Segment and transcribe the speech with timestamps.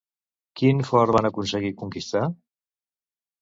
[0.61, 2.25] Quin fort van aconseguir conquistar?